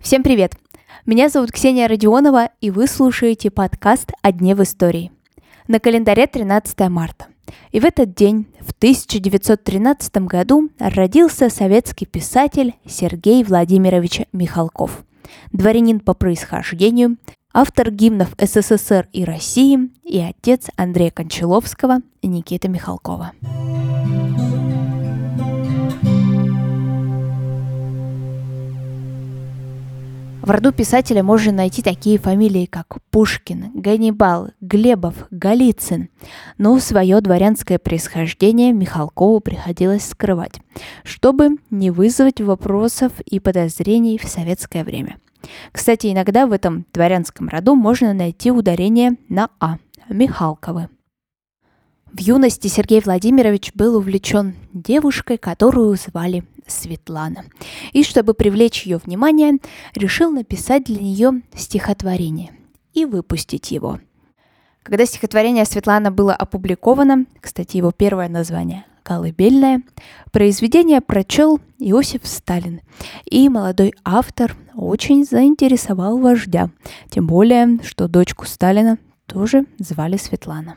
[0.00, 0.52] Всем привет!
[1.06, 5.10] Меня зовут Ксения Родионова, и вы слушаете подкаст «О дне в истории».
[5.66, 7.28] На календаре 13 марта.
[7.72, 15.04] И в этот день, в 1913 году, родился советский писатель Сергей Владимирович Михалков.
[15.52, 17.16] Дворянин по происхождению,
[17.54, 23.32] автор гимнов СССР и России и отец Андрея Кончаловского и Никиты Михалкова.
[30.44, 36.10] В роду писателя можно найти такие фамилии, как Пушкин, Ганнибал, Глебов, Голицын.
[36.58, 40.60] Но свое дворянское происхождение Михалкову приходилось скрывать,
[41.02, 45.16] чтобы не вызвать вопросов и подозрений в советское время.
[45.72, 49.78] Кстати, иногда в этом дворянском роду можно найти ударение на «а»–
[50.10, 50.90] Михалковы.
[52.14, 57.44] В юности Сергей Владимирович был увлечен девушкой, которую звали Светлана.
[57.92, 59.58] И чтобы привлечь ее внимание,
[59.96, 62.52] решил написать для нее стихотворение
[62.92, 63.98] и выпустить его.
[64.84, 69.82] Когда стихотворение Светлана было опубликовано, кстати, его первое название «Колыбельное»,
[70.30, 72.80] произведение прочел Иосиф Сталин,
[73.24, 76.70] и молодой автор очень заинтересовал вождя,
[77.10, 80.76] тем более, что дочку Сталина тоже звали Светлана.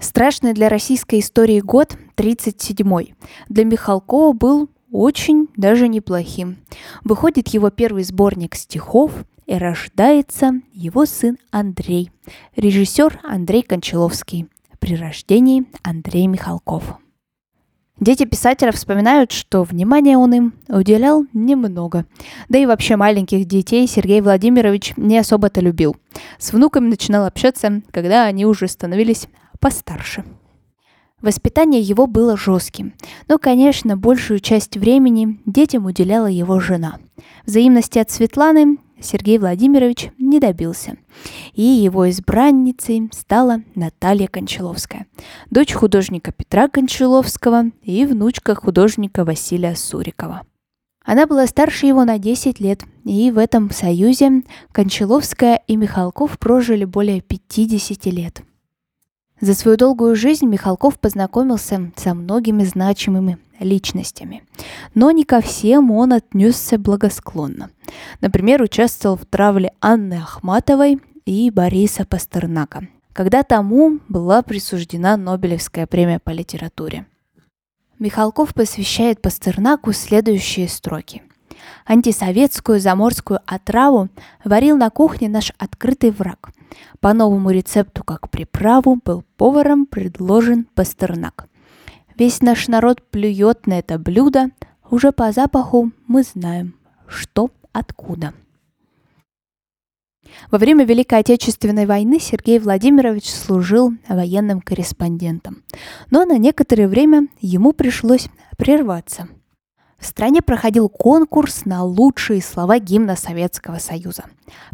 [0.00, 3.14] Страшный для российской истории год 37-й.
[3.48, 6.56] Для Михалкова был очень даже неплохим.
[7.04, 9.12] Выходит его первый сборник стихов,
[9.46, 12.12] и рождается его сын Андрей,
[12.54, 14.46] режиссер Андрей Кончаловский,
[14.78, 16.96] при рождении Андрей Михалков.
[17.98, 22.06] Дети писателя вспоминают, что внимания он им уделял немного.
[22.48, 25.96] Да и вообще маленьких детей Сергей Владимирович не особо-то любил.
[26.38, 29.26] С внуками начинал общаться, когда они уже становились
[29.60, 30.24] постарше.
[31.20, 32.94] Воспитание его было жестким,
[33.28, 36.98] но, конечно, большую часть времени детям уделяла его жена.
[37.44, 40.96] Взаимности от Светланы Сергей Владимирович не добился,
[41.52, 45.06] и его избранницей стала Наталья Кончаловская,
[45.50, 50.42] дочь художника Петра Кончаловского и внучка художника Василия Сурикова.
[51.04, 56.84] Она была старше его на 10 лет, и в этом союзе Кончаловская и Михалков прожили
[56.84, 58.42] более 50 лет–
[59.40, 64.42] за свою долгую жизнь Михалков познакомился со многими значимыми личностями.
[64.94, 67.70] Но не ко всем он отнесся благосклонно.
[68.20, 76.18] Например, участвовал в травле Анны Ахматовой и Бориса Пастернака, когда тому была присуждена Нобелевская премия
[76.18, 77.06] по литературе.
[77.98, 81.22] Михалков посвящает Пастернаку следующие строки.
[81.90, 84.08] Антисоветскую заморскую отраву
[84.44, 86.52] варил на кухне наш открытый враг–
[87.00, 91.48] по новому рецепту, как приправу, был поваром предложен пастернак.
[92.16, 94.50] Весь наш народ плюет на это блюдо,
[94.88, 96.74] уже по запаху мы знаем,
[97.08, 98.34] что откуда.
[100.50, 105.64] Во время Великой Отечественной войны Сергей Владимирович служил военным корреспондентом,
[106.10, 109.28] но на некоторое время ему пришлось прерваться–
[110.00, 114.24] в стране проходил конкурс на лучшие слова гимна Советского Союза.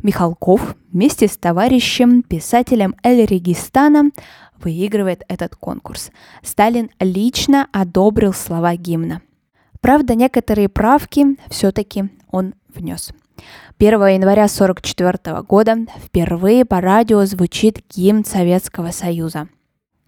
[0.03, 4.11] Михалков вместе с товарищем, писателем Эль Регистана,
[4.57, 6.11] выигрывает этот конкурс.
[6.43, 9.21] Сталин лично одобрил слова гимна.
[9.81, 13.11] Правда, некоторые правки все-таки он внес.
[13.79, 19.49] 1 января 1944 года впервые по радио звучит гимн Советского Союза–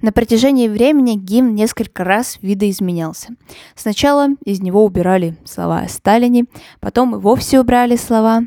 [0.00, 3.30] на протяжении времени гимн несколько раз видоизменялся.
[3.74, 6.44] Сначала из него убирали слова о Сталине,
[6.80, 8.42] потом и вовсе убрали слова.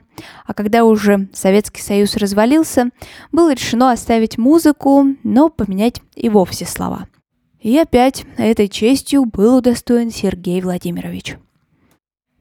[0.45, 2.89] А когда уже Советский Союз развалился,
[3.31, 7.07] было решено оставить музыку, но поменять и вовсе слова.
[7.59, 11.37] И опять этой честью был удостоен Сергей Владимирович.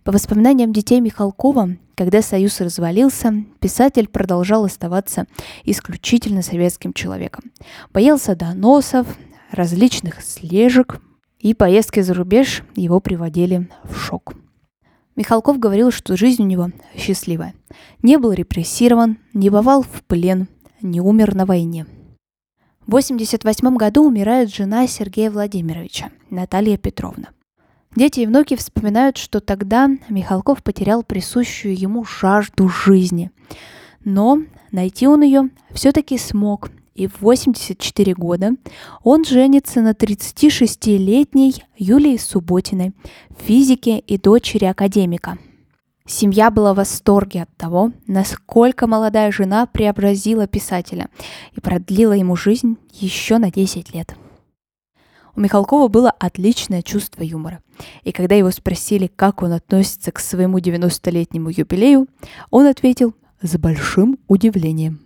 [0.04, 5.26] По воспоминаниям детей Михалкова, когда Союз развалился, писатель продолжал оставаться
[5.64, 7.52] исключительно советским человеком.
[7.92, 9.06] Боялся доносов,
[9.50, 11.00] различных слежек,
[11.38, 14.34] и поездки за рубеж его приводили в шок.
[15.16, 17.54] Михалков говорил, что жизнь у него счастливая.
[18.02, 20.48] Не был репрессирован, не бывал в плен,
[20.80, 21.84] не умер на войне.
[22.80, 27.28] В 1988 году умирает жена Сергея Владимировича, Наталья Петровна.
[27.96, 33.30] Дети и внуки вспоминают, что тогда Михалков потерял присущую ему жажду жизни.
[34.04, 38.52] Но найти он ее все-таки смог, и в 84 года
[39.02, 42.92] он женится на 36-летней Юлии Субботиной,
[43.38, 45.38] физике и дочери академика.
[46.06, 51.08] Семья была в восторге от того, насколько молодая жена преобразила писателя
[51.54, 54.14] и продлила ему жизнь еще на 10 лет.
[55.36, 57.62] У Михалкова было отличное чувство юмора.
[58.02, 62.08] И когда его спросили, как он относится к своему 90-летнему юбилею,
[62.50, 65.00] он ответил с большим удивлением.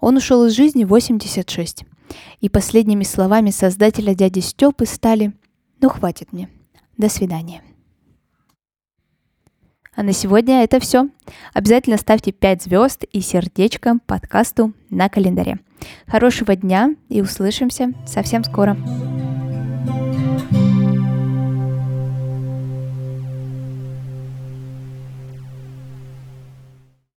[0.00, 1.84] Он ушел из жизни в 86.
[2.40, 5.32] И последними словами создателя дяди Степы стали
[5.80, 6.48] «Ну хватит мне.
[6.96, 7.62] До свидания».
[9.94, 11.08] А на сегодня это все.
[11.52, 15.58] Обязательно ставьте 5 звезд и сердечко подкасту на календаре.
[16.06, 18.76] Хорошего дня и услышимся совсем скоро.